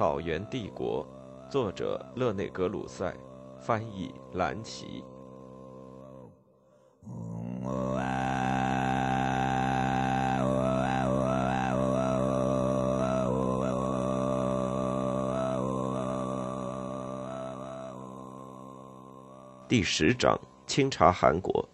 [0.00, 1.06] 草原帝国》，
[1.52, 3.14] 作者勒内·格鲁塞，
[3.60, 5.04] 翻译蓝奇。
[19.68, 21.68] 第十章：清查韩国。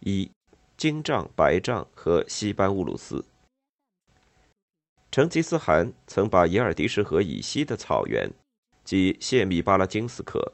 [0.00, 0.32] 一、
[0.78, 3.22] 金帐、白帐和西班乌鲁斯。
[5.16, 8.30] 成吉思汗曾把伊尔迪什河以西的草原，
[8.84, 10.52] 即谢米巴拉金斯克、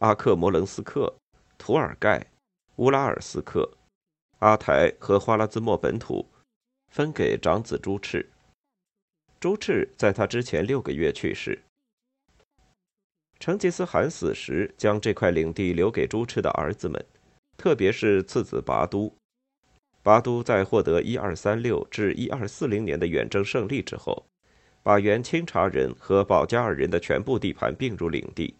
[0.00, 1.14] 阿克摩棱斯克、
[1.56, 2.26] 图尔盖、
[2.78, 3.70] 乌拉尔斯克、
[4.40, 6.26] 阿台和花拉兹莫本土，
[6.90, 8.28] 分给长子朱赤。
[9.38, 11.62] 朱赤在他之前六个月去世。
[13.38, 17.06] 成吉思汗死时，将这块领地留给朱赤的儿子们，
[17.56, 19.14] 特别是次子拔都。
[20.02, 24.26] 拔都在获得1236至1240年的远征胜利之后，
[24.82, 28.56] 把原清察人和保加尔人的全部地盘并入领地。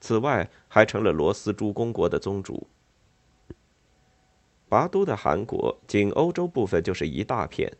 [0.00, 2.66] 此外，还成了罗斯诸公国的宗主。
[4.68, 7.72] 拔都的韩国，仅欧洲部分就是一大片。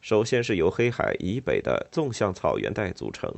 [0.00, 3.32] 首先是由黑海以北的纵向草原带组成，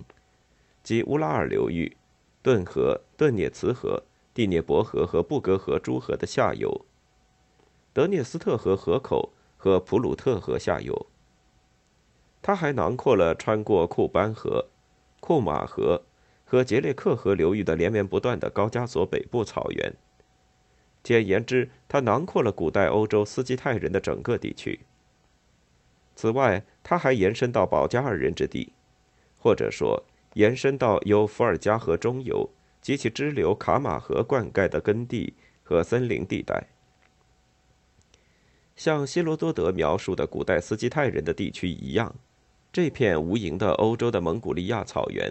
[0.83, 1.97] 即乌拉尔流域。
[2.43, 6.87] 顿河、顿涅茨河、第聂伯河和布格河诸河的下游，
[8.01, 11.07] 德涅斯特河河口和普鲁特河下游。
[12.41, 14.69] 它还囊括了穿过库班河、
[15.21, 16.01] 库马河
[16.47, 19.95] 和杰列克河流域的连绵不断的高加索北部草原。
[21.03, 24.81] 简言之，它囊括了古代欧洲斯基泰人的整个地区。
[26.17, 28.73] 此外，它还延伸到保加尔人之地，
[29.37, 30.03] 或者说。
[30.35, 32.49] 延伸到由伏尔加河中游
[32.81, 35.35] 及其支流卡马河灌溉的耕地
[35.65, 36.69] 和森林地带，
[38.81, 42.15] 像希罗多德描述的古代斯基泰人的地区一样，
[42.73, 45.31] 这片无垠的欧洲的蒙古利亚草原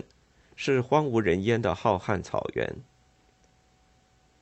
[0.55, 2.75] 是荒无人烟的浩瀚草原。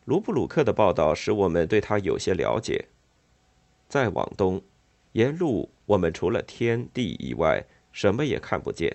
[0.03, 2.89] 卢布鲁克的报道使我们对他有些了解。
[3.87, 4.61] 再往东，
[5.13, 8.93] 沿路我们除了天地以外，什么也看不见。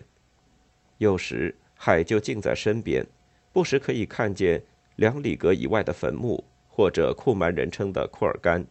[0.99, 3.07] 有时海就近在身边，
[3.51, 4.63] 不时可以看见
[4.97, 8.67] 两里格以外的坟墓，或者库曼人称的库尔干。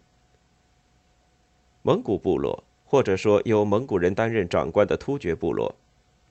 [1.83, 5.73] 蒙古部落，或者说由蒙古人担任长官的突厥部落，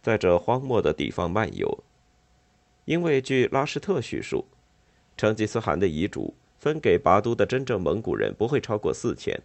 [0.03, 1.79] 在这荒漠的地方漫游。
[2.85, 4.45] 因为据拉什特叙述，
[5.17, 9.41] 成吉思汗的遗嘱分给拔都的真正蒙古人不会超过四千，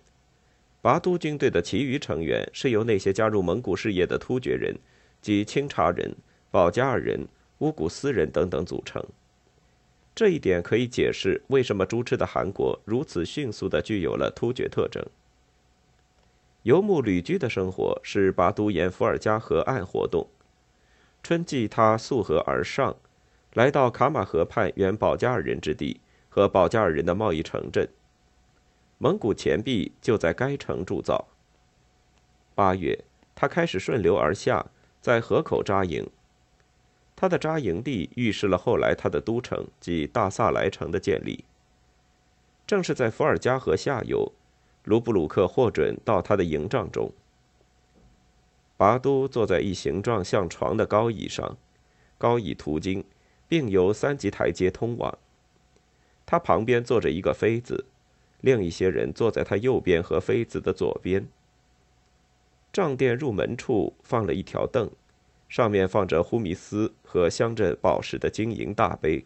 [0.82, 4.76] 拔都军队的其余成员是由那些加入蒙古事业的突厥人
[5.22, 6.16] 及清察人。
[6.52, 7.28] 保加尔人、
[7.58, 9.04] 乌古斯人等等组成，
[10.16, 15.06] 这一点可以解释为什么朱赤的韩国如此迅速地具有了突厥特征。
[16.66, 20.28] 游牧旅居的生活是拔都沿伏尔加河岸活动。
[21.22, 22.96] 春季，他溯河而上，
[23.54, 27.88] 来到卡马河畔原保加尔人之地和保加尔人的贸易城镇。
[28.98, 31.28] 蒙古钱币就在该城铸造。
[32.56, 33.04] 八月，
[33.36, 34.66] 他开始顺流而下，
[35.00, 36.10] 在河口扎营。
[37.16, 41.46] 他的扎营地预示了后来他的都城即大萨莱城的建立。
[42.66, 44.32] 正是在伏尔加河下游，
[44.86, 47.12] 卢布鲁克获准到他的营帐中。
[48.78, 51.58] 拔都坐在一形状像床的高椅上，
[52.18, 53.04] 高椅途经，
[53.48, 55.18] 并由三级台阶通往。
[56.26, 57.86] 他旁边坐着一个妃子，
[58.42, 61.28] 另一些人坐在他右边和妃子的左边。
[62.74, 64.90] 帐殿入门处放了一条凳。
[65.48, 69.24] 上面放着呼米斯和镶着宝石的金银大杯。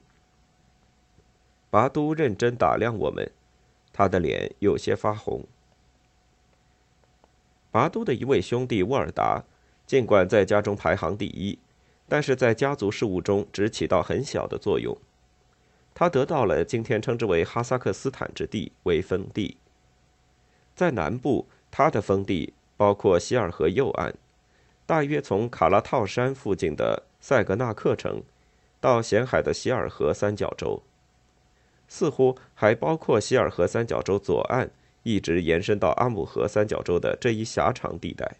[1.69, 3.31] 拔都认真打量我们，
[3.99, 5.43] 他的脸有些发红。
[7.69, 9.43] 拔都的一位兄弟沃尔达，
[9.85, 11.59] 尽管在家中排行第一，
[12.07, 14.97] 但是在家族事务中只起到很小的作用。
[15.93, 19.57] 他得到了今天称之为哈萨克斯坦之地为封地。
[20.73, 24.15] 在南部，他的封地包括希尔河右岸。
[24.85, 28.23] 大约从卡拉套山附近的塞格纳克城，
[28.79, 30.81] 到咸海的希尔河三角洲，
[31.89, 34.69] 似乎还包括希尔河三角洲左岸，
[35.03, 38.37] 一直延伸到阿姆河三角洲的这一狭长地带。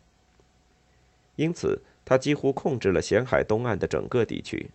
[1.36, 4.70] 因此，他几乎控制了咸海东岸的整个地区。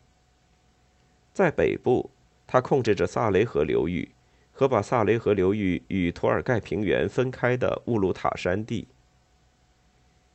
[1.33, 2.11] 在北部，
[2.47, 4.11] 他控制着萨雷河流域
[4.53, 8.89] 和把萨雷河流域与图尔盖平原分开的乌鲁塔山地。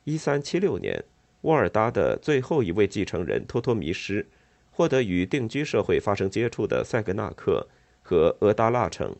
[0.02, 1.04] 一三七六年。
[1.42, 4.26] 沃尔达的最后一位继承人托托弥什
[4.72, 7.66] 获得与定居社会发生接触的塞格纳克
[8.10, 9.14] 和俄达腊城。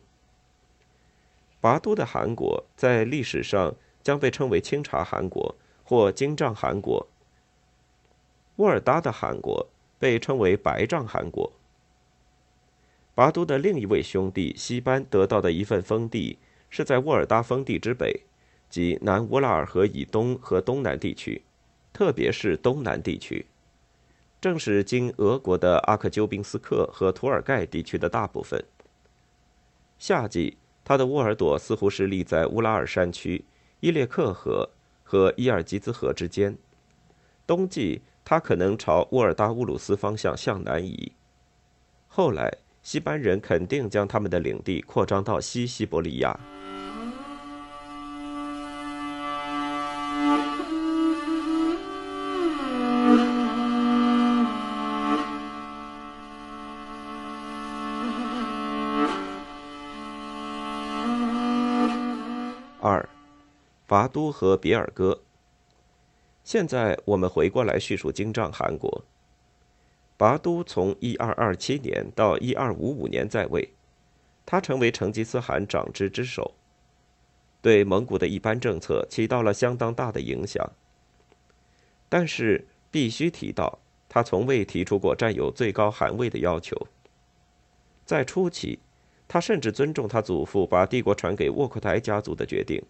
[1.61, 5.55] 拔都的韩国在历史上将被称为清查韩国
[5.85, 7.07] 或金帐韩国。
[8.57, 9.69] 沃尔达的韩国
[10.01, 11.53] 被称为“白帐汗国”。
[13.15, 16.39] 拔都的另一位兄弟西班得到的一份封地
[16.69, 18.23] 是在沃尔达封地之北，
[18.69, 21.43] 即南乌拉尔河以东和东南地区，
[21.93, 23.47] 特别是东南地区，
[24.41, 28.65] 正是今俄国的阿克鸠宾斯克和图尔盖地区的大部分。
[30.01, 33.45] 夏季，他的沃尔朵似乎是立在乌拉尔山区、
[33.79, 34.69] 伊列克河
[35.05, 36.55] 和伊尔吉兹河之间；
[37.47, 41.13] 冬季，他可能朝乌尔达乌鲁斯方向向南移。
[42.09, 42.53] 后来。
[42.83, 46.41] 西班人肯定将他们的领地扩张到西西伯利亚。
[63.91, 65.23] 拔都和别尔哥。
[66.45, 69.05] 现在我们回过来叙述金帐汗国。
[70.17, 73.73] 拔都从一二二七年到一二五五年在位，
[74.47, 76.55] 他成为成吉思汗长之之首，
[77.61, 80.71] 对蒙古的一般政策起到了相当大的影响。
[82.09, 86.87] 但是必须提到，他从未提出过占有最高汗位的要求。
[88.07, 88.79] 在初期，
[89.27, 92.81] 他甚至尊重他祖父把帝国传给沃克台家族的决定。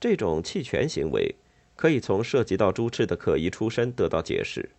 [0.00, 1.36] 这种弃权行为
[1.76, 4.70] 可以从涉及到朱赤的可疑出身得到解释。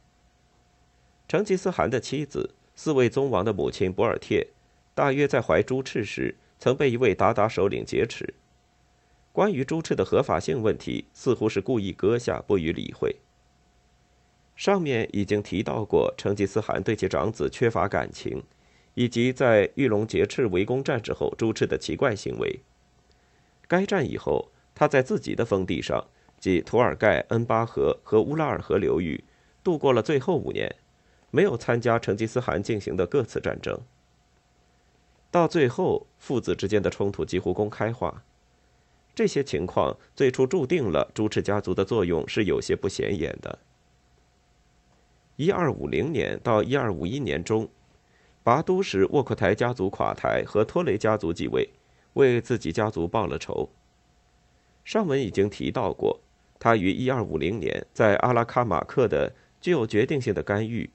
[1.27, 4.47] 成吉思汗的妻子、四位宗王的母亲博尔帖，
[4.93, 8.33] 大约在怀朱赤时，曾被一位鞑靼首领劫持。
[9.31, 13.15] 关于朱赤的合法性问题，似乎是故意搁下，不予理会。
[14.57, 18.43] 上面已经提到过，成吉思汗对其长子缺乏感情，
[18.95, 22.59] 以及在玉龙劫赤围攻战之后朱赤的奇怪行为。
[23.67, 26.07] 该战以后，他在自己的封地上，
[26.39, 29.23] 即图尔盖、恩巴河和乌拉尔河流域，
[29.63, 30.75] 度过了最后五年。
[31.33, 33.79] 没有参加成吉思汗进行的各次战争。
[35.31, 38.23] 到最后，父子之间的冲突几乎公开化。
[39.15, 43.59] 这些情况最初注定了朱赤家族的作用是有些不显眼的。
[45.37, 47.69] 一二五零年到一二五一年中，
[48.43, 51.69] 拔都使沃克台家族垮台和托雷家族继位，
[52.15, 53.69] 为自己家族报了仇。
[54.83, 56.19] 上文已经提到过，
[56.59, 60.89] 他于一二五零年在阿拉卡马克的具有决定性的干预。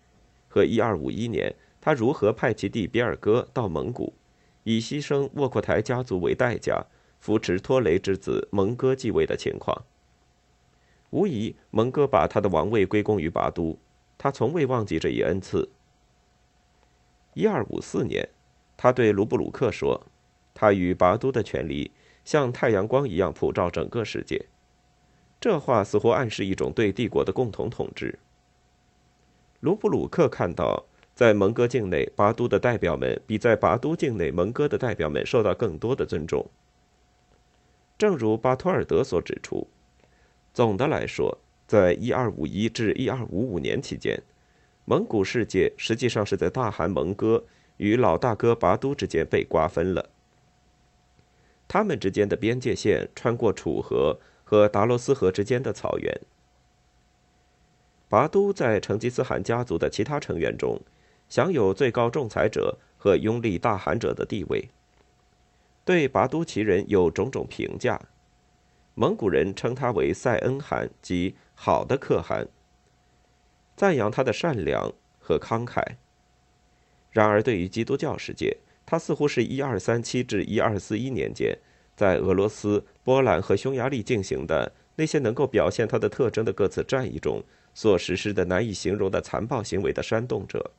[0.49, 4.15] 和1251年，他如何派其弟比尔哥到蒙古，
[4.65, 6.87] 以牺牲沃阔台家族为代价，
[7.21, 9.85] 扶持托雷之子蒙哥继位的情况。
[11.11, 13.79] 无疑，蒙哥把他的王位归功于拔都，
[14.17, 15.69] 他从未忘记这一恩赐。
[17.35, 18.29] 1254年，
[18.77, 20.07] 他对卢布鲁克说
[20.55, 21.91] ：“他与拔都的权力
[22.27, 24.45] 像太阳光一样普照整个世界。”
[25.41, 28.19] 这话似乎暗示一种对帝国的共同统治。
[29.61, 30.85] 卢布鲁克看到，
[31.15, 36.47] 在蒙哥境内，拔都的代表们比在拔都境内蒙哥的代表们受到更多的尊重。
[37.99, 39.67] 正如巴托尔德所指出，
[40.53, 44.23] 总的来说，在1251至1255年期间，
[44.85, 47.45] 蒙古世界实际上是在大汗蒙哥
[47.77, 50.11] 与老大哥拔都之间被瓜分了。
[51.69, 56.21] 他们之间的边界线穿过楚河和达罗斯河之间的草原。
[58.09, 60.81] 拔都在成吉思汗家族的其他成员中，
[61.29, 64.69] 享有最高仲裁者和拥立大汗者的地位。
[65.85, 68.01] 对拔都旗人有种种评价，
[68.95, 72.49] 蒙古人称他为塞恩汗，即好的可汗，
[73.77, 75.97] 赞扬他的善良和慷慨。
[77.11, 81.59] 然而，对于基督教世界，他似乎是一二三七至一二四一年间，
[81.95, 87.45] 在俄罗斯、波兰和匈牙利进行的那些能够表现他的特征的各次战役中。
[87.75, 90.71] 所实施的难以形容的残暴行为的煽动者，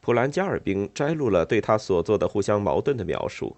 [0.00, 3.56] 普兰加尔兵摘录了对他所做的互相矛盾的描述。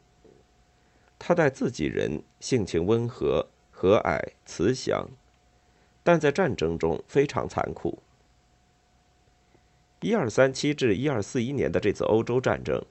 [1.18, 5.06] 他待自己人性情温和、和蔼、慈祥，
[6.02, 8.02] 但在战争中非常残酷。
[10.04, 12.84] 一二三七至一二四一年的这次欧洲战争，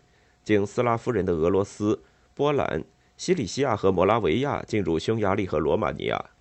[0.43, 2.01] 经斯拉夫人的俄罗斯、
[2.33, 2.83] 波兰、
[3.17, 6.31] 西里西亚和摩拉维亚进入匈牙利和罗马尼亚。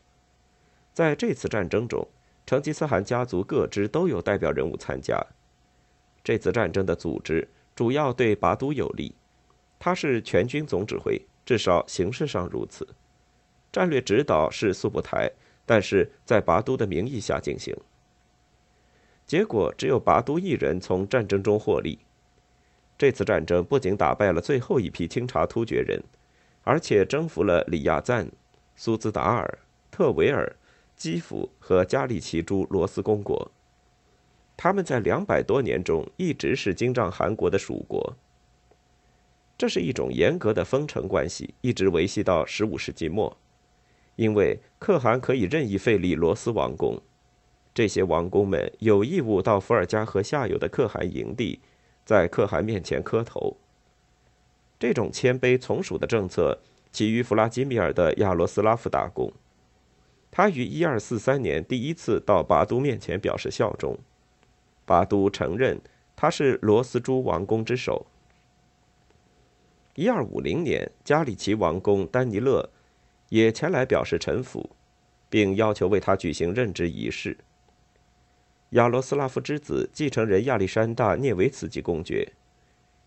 [0.95, 2.09] 在这次战争中，
[2.47, 5.23] 成吉思汗家族各支都有代表人物参加。
[6.25, 9.15] 这次战争的组织主要对拔都有利，
[9.79, 12.89] 他是全军总指挥，至少形式上如此。
[13.71, 15.31] 战略指导是速不台，
[15.67, 17.77] 但是在拔都的名义下进行。
[19.27, 21.99] 结果只有拔都一人从战争中获利。
[22.99, 26.03] 这次战争不仅打败了最后一批清查突厥人，
[26.63, 28.31] 而且征服了里亚赞、
[28.77, 29.59] 苏兹达尔、
[29.91, 30.57] 特维尔。
[30.95, 33.51] 基辅和加利奇诸罗斯公国。
[34.57, 38.15] 他们在两百多年中一直是金帐汗国的属国。
[39.59, 43.37] 这是一种严格的封城关系，一直维系到十五世纪末。
[44.15, 47.03] 因为可汗可以任意废立罗斯王公，
[47.75, 51.61] 这些王公们有义务到伏尔加河下游的可汗营地，
[52.05, 53.57] 在可汗面前磕头。
[54.79, 56.59] 这种谦卑从属的政策
[56.91, 59.33] 起于弗拉基米尔的亚罗斯拉夫大公，
[60.31, 63.99] 他于一二四三年第一次到拔都面前表示效忠，
[64.85, 65.81] 拔都承认
[66.15, 68.07] 他是罗斯诸王公之首。
[69.95, 72.71] 一二五零年，加里奇王公丹尼勒。
[73.29, 74.69] 也前来表示臣服，
[75.31, 77.35] 并要求为他举行任职仪式。
[78.73, 82.33] 亚罗斯拉夫之子继承人亚历山大涅维茨基公爵，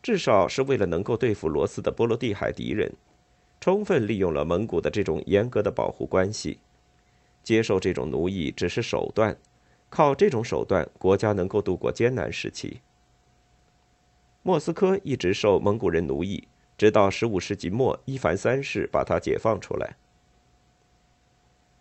[0.03, 2.93] 至少是为了能够对付罗斯的波罗的海敌人，
[3.59, 6.59] 充分利用了蒙古的这种严格的保护关系。
[7.41, 9.35] 接受这种奴役只是手段，
[9.89, 12.81] 靠这种手段，国家能够度过艰难时期。
[14.43, 19.95] 莫斯科一直受蒙古人奴役，直到十五世纪末，伊凡三世把它解放出来。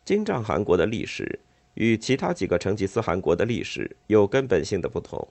[0.06, 1.40] 金帐汗国的历史
[1.74, 5.28] 与其他几个成吉思汗国的历史有根本性的不同。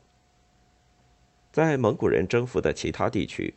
[1.51, 3.53] 在蒙古人征服的其他地区，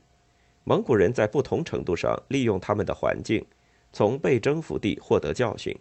[0.64, 3.45] 蒙古人在不同程度上利用他们的环境，
[3.93, 5.76] 从被征服地获得教训。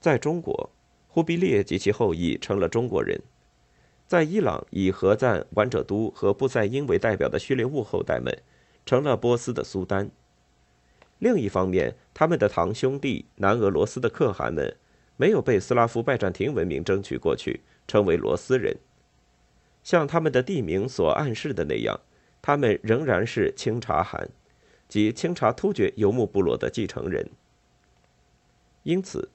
[0.00, 0.70] 在中国，
[1.08, 3.18] 忽必烈及其后裔成了中国人；
[4.06, 8.36] 在伊朗，以何赞、完者都和布赛因为代表的序列兀后代们，
[8.84, 10.10] 成了波斯的苏丹。
[11.18, 14.76] 另一方面，他们的堂兄弟南俄罗斯的可汗们
[15.22, 18.76] 没有被斯拉夫拜占庭文明争取过去，称为罗斯人。
[19.84, 22.00] 像他们的地名所暗示的那样，
[22.42, 24.28] 他们仍然是清察汗，
[24.88, 27.30] 即清察突厥游牧部落的继承人。
[28.82, 29.28] 因此，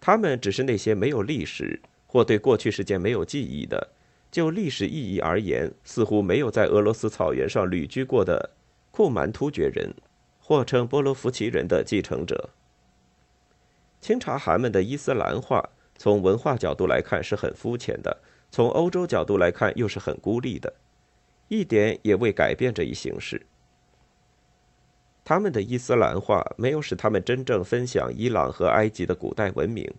[0.00, 3.90] 他们只是那些没有历史或对过去事件没有记忆的，
[4.32, 8.50] 就历史意义而言，似乎没有在俄罗斯草原上旅居过的
[8.90, 9.94] 库蛮突厥人。
[10.40, 12.50] 或称波罗夫奇人的继承者。
[14.04, 18.14] 清察汗们的伊斯兰化，从文化角度来看是很肤浅的，
[18.50, 20.70] 从欧洲角度来看又是很孤立的，
[21.48, 23.40] 一点也未改变这一形势。
[25.24, 29.90] 他们的伊斯兰化没有使他们真正分享伊朗和埃及的古代文明，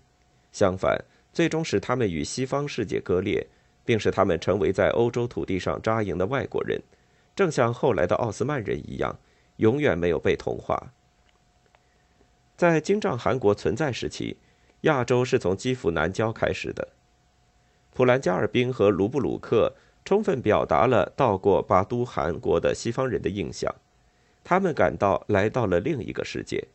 [0.52, 3.48] 相反，最终使他们与西方世界割裂，
[3.84, 6.80] 并使他们成为在欧洲土地上扎营的外国人，
[7.36, 9.18] 正像后来的奥斯曼人一样。
[9.56, 10.94] 永远没有被同化。
[12.56, 14.38] 在金帐汗国存在时期，
[14.82, 16.90] 亚洲是从基辅南郊开始的。
[17.94, 23.74] 普兰加尔兵和卢布鲁克充分表达了到过巴都汗国的西方人的印象，
[24.44, 26.68] 他们感到来到了另一个世界。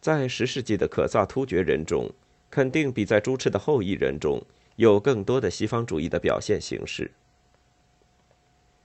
[0.00, 2.10] 在十世纪的可萨突厥人中，
[2.50, 4.40] 肯定比在朱赤的后裔人中
[4.76, 7.10] 有更多的西方主义的表现形式。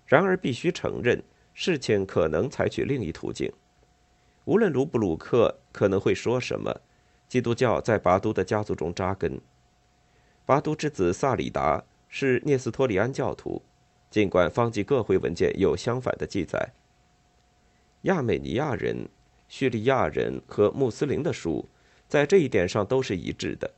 [0.06, 1.24] 然而，必须承认。
[1.54, 3.52] 事情可能采取另一途径。
[4.46, 6.82] 无论卢布鲁克可能会说什么，
[7.28, 9.40] 基督教在拔都的家族中扎根。
[10.46, 13.62] 拔都之子萨里达是聂斯托里安教徒，
[14.10, 16.74] 尽管方济各会文件有相反的记载。
[18.02, 19.08] 亚美尼亚人、
[19.48, 21.70] 叙利亚人和穆斯林的书
[22.08, 23.72] 在这一点上都是一致的。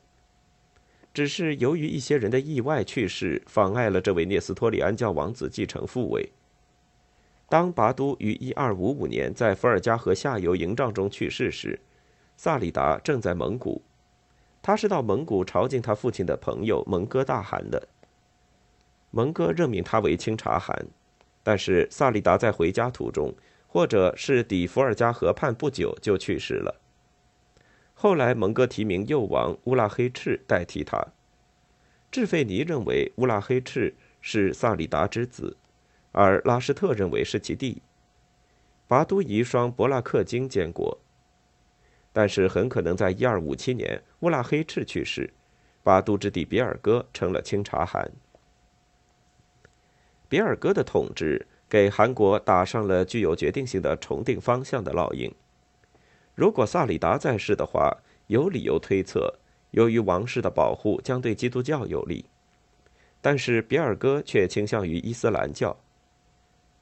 [1.12, 6.32] 只是由于一些人的意外去世，妨碍了这位聂斯托里安教王子继承父位。
[7.48, 11.78] 当拔都于1255年在伏尔加河下游营帐中去世时，
[12.36, 13.82] 萨里达正在蒙古。
[14.62, 17.86] 他是到蒙古朝觐他父亲的朋友蒙哥大汗的。
[19.10, 20.86] 蒙哥任命他为清察汗，
[21.42, 23.34] 但是萨里达在回家途中，
[23.68, 26.80] 或者是抵伏尔加河畔不久就去世了。
[27.92, 31.06] 后来蒙哥提名幼王乌拉黑赤代替他。
[32.10, 35.56] 智费尼认为乌拉黑赤是萨里达之子。
[36.14, 37.82] 而拉施特认为是其弟。
[38.86, 40.96] 拔都遗孀博拉克金监国，
[42.12, 45.32] 但是很可能在一二五七年乌拉黑赤去世，
[45.82, 48.10] 拔都之弟比尔哥成了清察汗。
[50.28, 55.32] 比尔哥的统治给韩国打上了具有决定性的重定方向的烙印。
[56.34, 57.96] 如果萨里达在世的话，
[58.28, 59.38] 有理由推测，
[59.72, 62.24] 由于王室的保护将对基督教有利，
[63.20, 65.76] 但是比尔哥却倾向于伊斯兰教。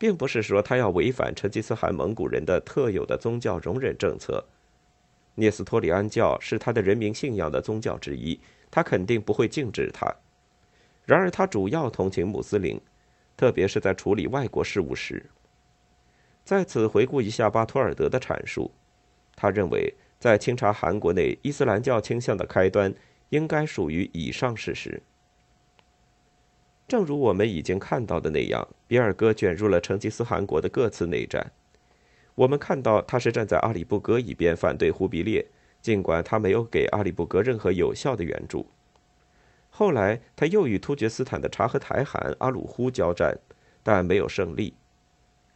[0.02, 4.44] 并不是说他要违反成吉思汗蒙古人的特有的宗教容忍政策。
[5.37, 10.12] 聂斯托里安教是他的人民信仰的宗教之一，他肯定不会禁止他。
[11.04, 12.80] 然而，他主要同情穆斯林，
[13.37, 15.25] 特别是在处理外国事务时。
[16.42, 18.73] 在此回顾一下巴托尔德的阐述，
[19.37, 22.92] 他认为在清查韩国内伊斯兰教倾向的开端
[23.28, 25.00] 应该属于以上事实。
[26.92, 31.50] 正如我们已经看到的那样，比尔哥卷入了成吉思汗国的各次内战。
[32.34, 35.46] 我们看到他是站在阿里不哥一边反对忽必烈，
[35.80, 38.66] 尽管他没有给阿里不哥任何有效的援助。
[39.70, 43.38] 后来他又与突厥斯坦的察合台汗阿鲁忽交战，
[43.82, 44.75] 但没有胜利。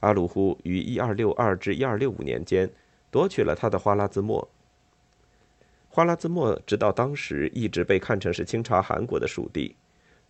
[0.00, 2.71] 阿鲁忽于1262至1265年间
[3.11, 4.49] 夺取了他的花剌子模。
[5.90, 9.76] 花剌子模直到当时一直被看成是清察汗国的属地，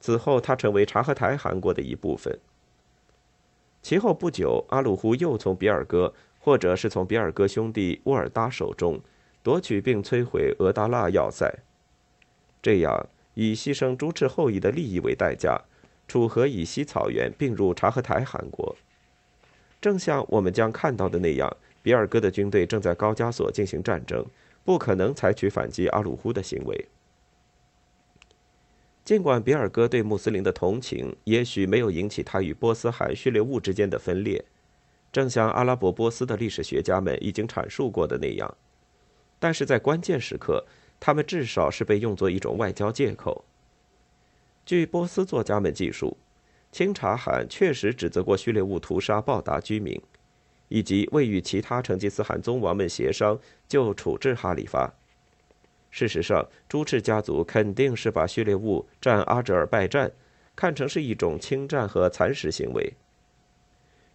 [0.01, 2.39] 此后他成为察合台汗国的一部分。
[3.83, 6.15] 其后不久，阿鲁忽又从比尔哥。
[6.39, 9.01] 或者是从比尔哥兄弟乌尔达手中
[9.43, 11.53] 夺取并摧毁俄达腊要塞，
[12.63, 15.61] 这样以牺牲朱赤后裔的利益为代价，
[16.07, 18.77] 楚河以西草原并入察合台汗国。
[19.81, 24.25] 正像我们将看到的那样，比尔哥的军队正在高加索进行战争，
[24.65, 26.87] 不可能采取反击阿鲁忽的行为。
[29.07, 34.45] 尽管比尔哥对穆斯林的同情也许没有引起他与波斯海序列物之间的分裂。
[35.13, 38.57] 正像阿拉伯波斯的历史学家们已经阐述过的那样，
[39.39, 40.67] 但是在关键时刻，
[40.99, 43.45] 他们至少是被用作一种外交借口。
[44.67, 46.17] 据波斯作家们记述，
[46.73, 50.03] 清察汗确实指责过序列物屠杀报答居民，
[50.67, 54.93] 以及未与其他成吉思汗宗王们协商就处置哈里发。
[55.97, 60.13] 事实上，朱赤家族肯定是把序列物战阿哲尔拜占
[60.55, 62.93] 看成是一种侵占和蚕食行为。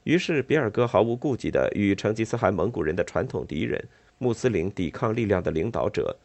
[0.03, 3.83] 于是，比尔哥毫无顾忌地与成吉思汗蒙古人的传统敌人
[4.19, 6.15] 穆斯林抵抗力量的领导者，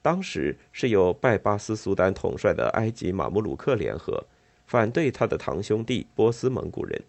[0.00, 4.24] 当时是由拜巴斯苏丹统帅的埃及马穆鲁克联合，
[4.68, 7.02] 反对他的堂兄弟波斯蒙古人。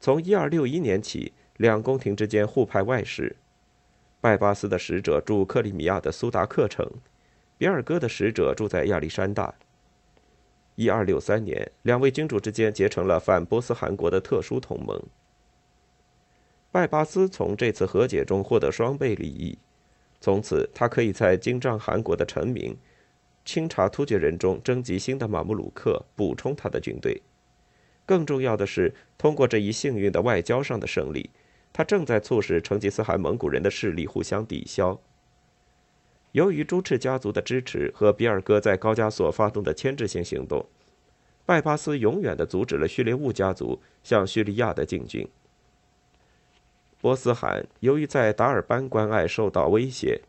[0.00, 3.36] 从1261年起，两宫廷之间互派外使，
[4.20, 6.86] 拜巴斯的使者驻克里米亚的苏达克城，
[7.56, 9.54] 比尔哥的使者住在亚历山大。
[10.74, 15.02] 一二六三年，两位君主之间结成了反波斯汗国的特殊同盟。
[16.70, 19.58] 拜巴斯从这次和解中获得双倍利益，
[20.20, 22.76] 从此他可以在金帐汗国的臣民、
[23.44, 27.22] 清查突厥人中征集新的马穆鲁克，补充他的军队。
[28.04, 31.30] 更重要的是，通过这一幸运的外交上的胜利，
[31.72, 35.00] 他正在促使成吉思汗蒙古人的势力互相抵消。
[36.32, 40.64] 由于朱赤家族的支持和比尔哥在高加索发动的牵制性行动，
[41.44, 45.28] 拜巴斯永远地阻止了叙利兀家族向叙利亚的进军。
[47.00, 50.20] 波斯汗由于在达尔班关隘受到威胁，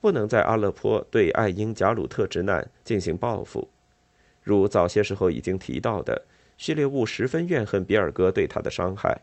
[0.00, 3.68] 不能在阿勒颇对爱因贾鲁特之难进行报复。
[4.42, 6.24] 如早些时候已经提到的，
[6.56, 9.20] 叙利兀十分怨恨比尔哥对他的伤害。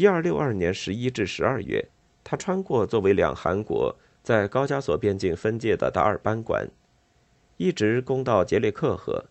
[0.00, 1.86] 一二六二年十一至十二月，
[2.24, 3.94] 他穿过作为两韩国。
[4.22, 6.66] 在高加索边境分界的达尔班关，
[7.58, 9.26] 一直攻到杰列克河。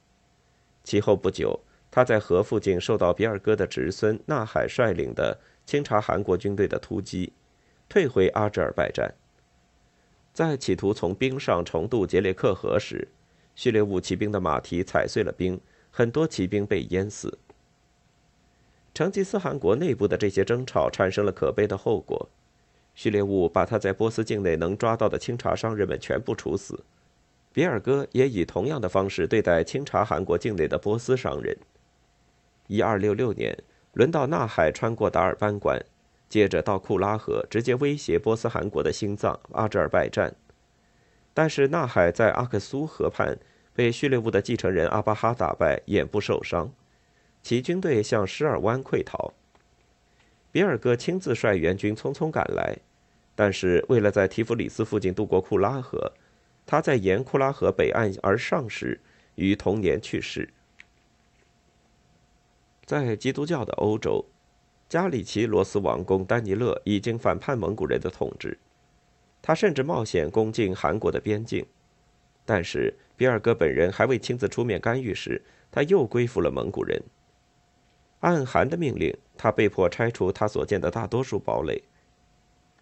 [0.84, 7.34] 其后不久，他在河附近受到比尔哥的侄孙纳海率领的清查韩国军队的突击，
[7.88, 9.12] 退回阿哲尔拜占。
[10.34, 13.08] 在企图从冰上重渡杰列克河时，
[13.55, 17.39] 序列兀骑兵的马蹄踩碎了冰，很多骑兵被淹死。
[18.93, 22.30] 成吉思汗国内部的这些争吵产生了可悲的后果。
[22.95, 26.84] 序列兀把他在波斯境内能抓到的清查商人们全部处死，
[27.54, 31.58] 比尔哥也以同样的方式对待清查韩国境内的波斯商人。
[32.67, 33.58] 一二六六年，
[33.93, 35.82] 轮到纳海穿过达尔班关，
[36.28, 40.36] 接着到库拉河，直接威胁波斯汗国的心脏阿哲尔拜占。
[41.34, 43.39] 但是纳海在阿克苏河畔
[43.73, 46.69] 被序列兀的继承人阿巴哈打败，眼部受伤，
[47.41, 49.34] 其军队向施尔湾溃逃。
[50.52, 52.78] 比尔哥亲自率援军匆匆赶来。
[53.36, 56.12] 但是，为了在提夫里斯附近渡过库拉河，
[56.65, 58.99] 他在沿库拉河北岸而上时，
[59.36, 60.49] 于同年去世。
[62.86, 64.25] 在基督教的欧洲，
[64.89, 68.58] 加里奇罗斯王公丹尼勒已经反叛蒙古人的统治，
[69.41, 71.65] 他甚至冒险攻进韩国的边境。
[72.43, 77.02] 但是，比尔哥本人还未亲自出面干预时，他又归附了蒙古人。
[78.19, 81.82] 按韩的命令，他被迫拆除他所建的大多数堡垒。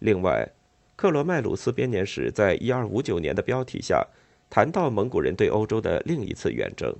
[0.00, 0.48] 另外，
[0.96, 4.06] 克罗麦鲁斯编年史在一二五九年的标题下
[4.50, 6.94] 谈到蒙古人对欧洲的另一次远征。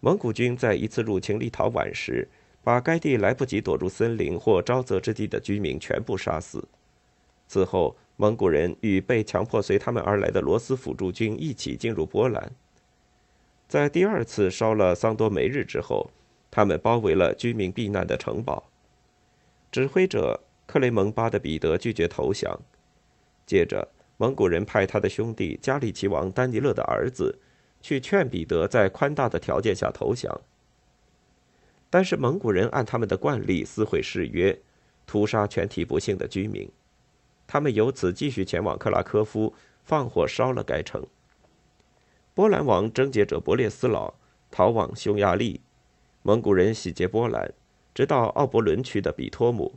[0.00, 2.28] 蒙古军在一次入侵立陶宛时，
[2.62, 6.68] 把该地来不及躲入森林或沼泽之地的居民全部杀死。
[7.48, 12.52] 此后，蒙古人与被强迫随他们而来的罗斯辅助军一起进入波兰。
[13.68, 16.10] 在第二次烧了桑多梅日之后，
[16.56, 18.70] 他们包围了居民避难的城堡。
[19.70, 20.40] 指挥者。
[20.66, 22.58] 克雷蒙巴的彼得拒绝投降。
[23.46, 27.38] 接着，蒙古人派他的兄弟加里奇王丹尼勒的儿子
[27.80, 30.40] 去劝彼得在宽大的条件下投降。
[31.88, 34.58] 但是蒙古人按他们的惯例撕毁誓约，
[35.06, 36.68] 屠杀全体不幸的居民。
[37.46, 41.06] 他们由此继续前往克拉科夫，放火烧了该城。
[42.34, 44.14] 波兰王征结者勃列斯老
[44.50, 45.60] 逃往匈牙利，
[46.26, 47.54] 蒙古人洗劫波兰，
[47.94, 49.72] 直到奥伯伦区的比托姆。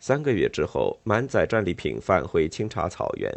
[0.00, 3.30] 三个月之后，满载战利品返回清查草原。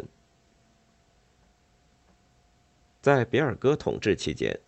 [3.02, 4.58] 在比尔哥统治期间，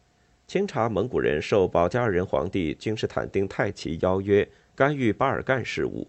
[0.46, 6.06] 清查蒙古人受保加尔人皇帝君士坦丁太奇邀约，干预巴尔干事务，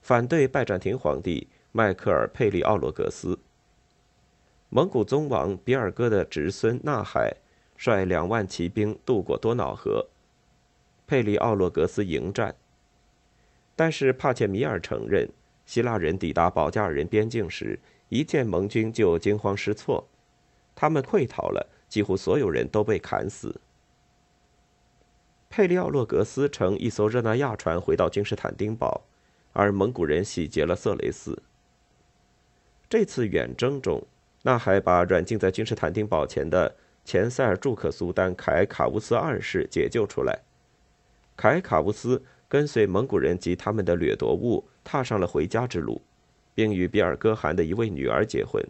[0.00, 3.38] 反对拜占庭皇帝迈克尔佩利奥洛格斯。
[4.70, 7.36] 蒙古宗王比尔哥的侄孙纳海
[7.76, 10.08] 率两万骑兵渡过多瑙河，
[11.06, 12.54] 佩里奥洛格斯迎战。
[13.76, 15.28] 但是帕切米尔承认，
[15.66, 20.06] 希腊人抵达保加尔人边境时，一见盟军就惊慌失措，
[20.74, 23.60] 他们溃逃了，几乎所有人都被砍死。
[25.50, 29.02] 佩里奥洛格斯乘一艘热那亚船回到君士坦丁堡，
[29.52, 31.42] 而蒙古人洗劫了色雷斯。
[32.88, 34.06] 这次远征中。
[34.46, 40.38] 那海把软禁在君士坦丁堡前的前塞尔柱克苏丹凯卡乌斯二世解救出来。
[41.36, 46.00] 凯卡乌斯跟随蒙古人及他们的掠夺物，踏上了回家之路，
[46.54, 48.64] 并与比尔哥汗的一位女儿结婚。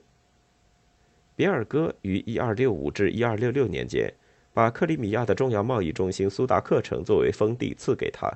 [1.36, 4.14] 比尔哥于1265至1266年间，
[4.52, 8.32] 把克里米亚的重要贸易中心苏达克城作为封地赐给他。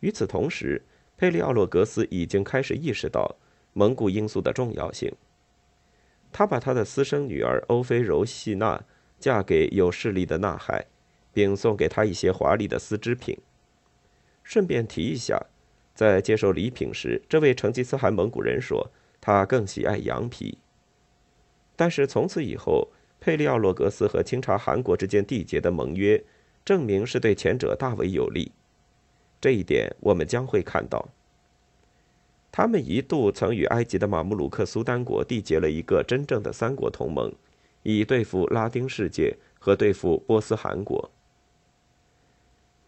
[0.00, 0.82] 与此同时，
[1.16, 3.36] 佩利奥洛格斯已经开始意识到
[3.72, 5.12] 蒙古因素的重要性。
[6.30, 8.80] 他把他的私生女儿欧菲柔西娜
[9.18, 10.86] 嫁给有势力的纳海，
[11.32, 13.36] 并送给他一些华丽的丝织品。
[14.42, 15.46] 顺便提一下，
[15.94, 18.90] 在接受礼品时，这位成吉思汗蒙古人说
[19.20, 20.58] 他更喜爱羊皮。
[21.76, 22.88] 但是从此以后，
[23.20, 26.22] 佩利奥洛格斯和清查汗国之间缔结的盟约，
[26.64, 28.52] 证明是对前者大为有利。
[29.40, 31.08] 这一点我们将会看到。
[32.52, 37.32] 他们一度曾与埃及的马穆鲁克苏丹国缔结了一个真正的三国同盟，
[37.84, 41.10] 以对付拉丁世界和对付波斯汗国。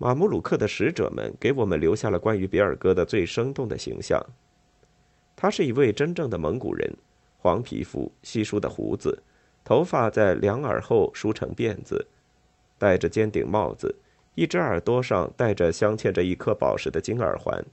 [0.03, 4.21] 马穆鲁克的使者们给我们留下了关于比尔哥的最生动的形象。
[5.37, 6.93] 他是一位真正的蒙古人，
[7.38, 9.23] 黄皮肤、稀疏的胡子，
[9.62, 12.05] 头发在两耳后梳成辫子，
[12.79, 13.95] 戴着尖顶帽子，
[14.35, 17.65] 一只耳朵上戴着镶嵌着一颗宝石的金耳环。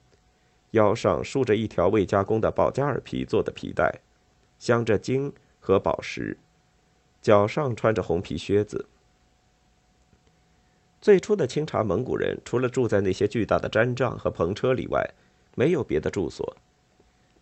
[0.74, 4.02] 腰上束着一条未加工的保加尔皮做的皮带，
[4.60, 6.38] 镶着金和宝石，
[7.24, 8.86] 脚上穿着红皮靴子。
[11.02, 15.14] 最初的清查蒙古人除了住在那些巨大的毡帐和篷车里外，
[15.56, 16.58] 没有别的住所。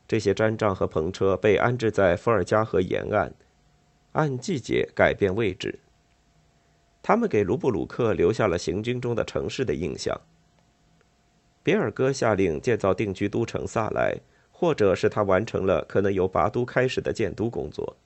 [0.07, 3.33] 这些毡帐和篷车被安置在伏尔加河沿岸，
[4.11, 5.79] 按季节改变位置。
[7.01, 10.19] 他们给卢布鲁克留下了行军中的城市的印象。
[11.63, 14.15] 比尔哥下令建造定居都城萨莱，
[14.51, 17.97] 或者是他完成了可能由拔都开始的建都工作。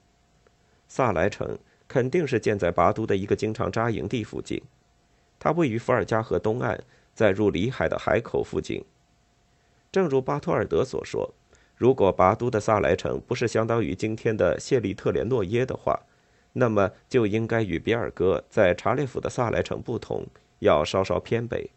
[0.88, 4.62] 萨莱城肯定是建在拔都的一个经常扎营地附近，
[5.43, 6.80] 它位于伏尔加河东岸，
[7.15, 8.86] 在入里海的海口附近。
[9.91, 11.34] 正如巴托尔德所说，
[11.75, 15.99] 如果拔都的萨莱城不是相当于今天的谢利特连诺耶的话，
[16.54, 20.27] 那么就应该与比尔哥在查列夫的萨莱城不同，
[20.60, 21.71] 要稍稍偏北。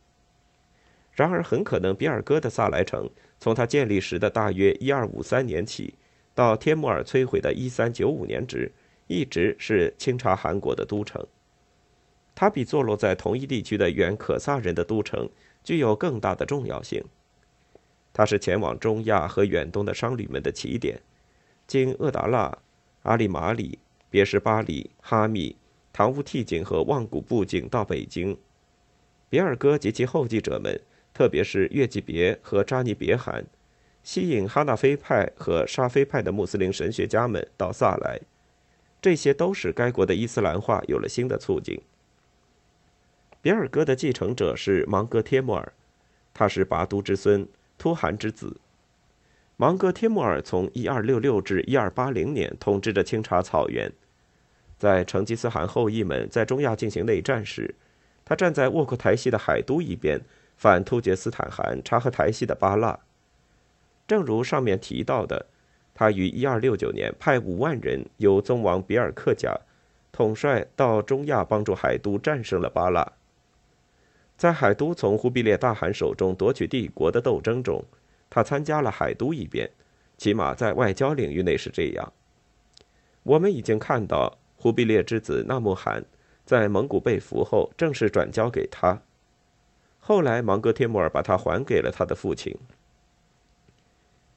[1.12, 3.08] 然而，很可能比尔哥的萨莱城
[3.40, 5.94] 从他建立时的大约一二五三年起，
[6.34, 8.70] 到天穆尔摧毁的一三九五年止，
[9.06, 11.26] 一直是清查汗国的都城。
[12.34, 15.28] 它比坐落在同一地区的原可萨人的都城
[15.62, 17.04] 具有更大的重要性。
[18.12, 21.00] 它是前往中亚和远东的商旅们的起点，
[21.66, 22.58] 经厄达腊、
[23.02, 23.78] 阿里马里、
[24.10, 25.56] 别什巴里、哈密、
[25.92, 28.36] 唐乌替井和望古布井到北京。
[29.28, 30.80] 比尔哥及其后继者们。
[31.16, 33.46] 特别是月季别和扎尼别汗，
[34.02, 38.20] 吸引哈纳菲派和沙菲派的穆斯林神学家们到萨来，
[39.00, 41.80] 这些都使该国的伊斯兰化有了新的促进。
[43.44, 45.74] 比尔哥的继承者是芒格帖木儿，
[46.32, 48.56] 他是拔都之孙，突汗之子。
[49.58, 53.92] 芒格帖木儿从1266至1280年统治着清查草原，
[54.78, 57.74] 在成吉思汗后裔们在中亚进行内战时，
[58.24, 60.18] 他站在沃克台西的海都一边。
[60.56, 62.98] 反突厥斯坦汗察合台系的巴剌，
[64.08, 65.44] 正如上面提到的，
[65.92, 69.54] 他于1269年派五万人由宗王比尔克甲
[70.10, 73.12] 统帅到中亚帮助海都战胜了巴剌。
[74.44, 77.82] 在海都从忽必烈大汗手中夺取帝国的斗争中，
[78.28, 79.70] 他参加了海都一边，
[80.18, 82.12] 起码在外交领域内是这样。
[83.22, 86.04] 我们已经看到忽必烈之子纳木罕
[86.44, 89.00] 在蒙古被俘后正式转交给他。
[89.98, 92.54] 后来，芒格帖木儿把他还给了他的父亲。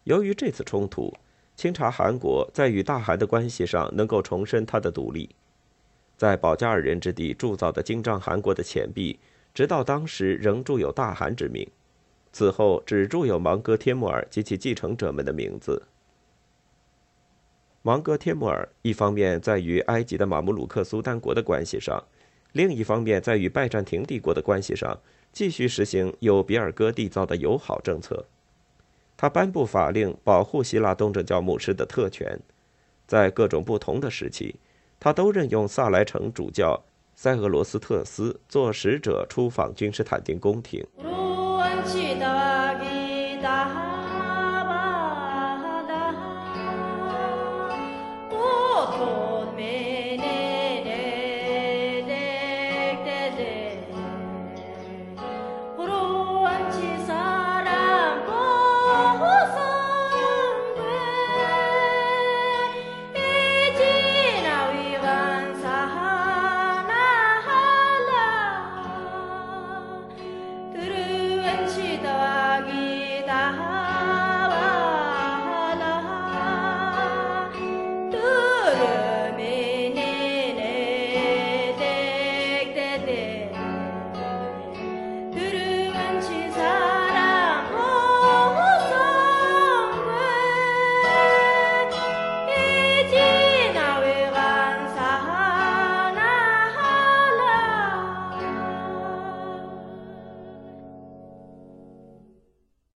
[0.05, 1.13] 由于这次冲突，
[1.57, 5.35] 清查汗国在与大汗的关系上能够重申他的独立。
[6.15, 9.19] 在保加尔人之地铸造的金帐汗国的钱币，
[9.57, 11.67] 直到当时仍著有大汗之名，
[12.31, 15.81] 此后只著有芒格帖木儿及其继承者们的名字。
[17.81, 22.03] 芒格帖木儿一方面在与埃及的马穆鲁克苏丹国的关系上，
[22.51, 24.95] 另一方面在与拜占庭帝国的关系上。
[25.33, 28.27] 继续实行由比尔哥缔造的友好政策，
[29.17, 32.39] 他颁布法令保护希腊东正教牧师的特权，
[33.07, 34.57] 在各种不同的时期，
[34.99, 36.83] 他都任用萨莱城主教
[37.19, 40.85] 塞俄罗斯特斯做使者出访君士坦丁宫廷。